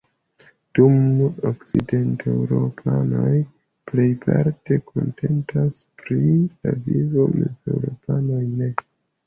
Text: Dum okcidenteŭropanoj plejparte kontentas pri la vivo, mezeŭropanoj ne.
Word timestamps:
Dum 0.77 0.95
okcidenteŭropanoj 1.49 3.35
plejparte 3.93 4.79
kontentas 4.89 5.85
pri 6.03 6.19
la 6.25 6.77
vivo, 6.91 7.31
mezeŭropanoj 7.39 8.45
ne. 8.59 8.75